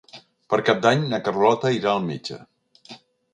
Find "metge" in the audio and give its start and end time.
2.09-2.41